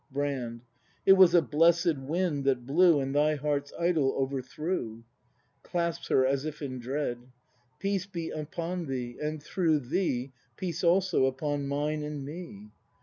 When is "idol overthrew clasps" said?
3.79-6.07